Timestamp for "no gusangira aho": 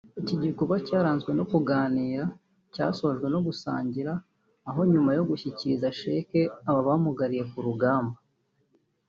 3.33-4.79